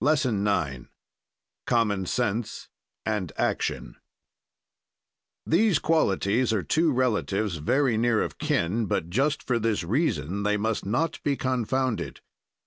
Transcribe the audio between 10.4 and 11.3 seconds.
they must not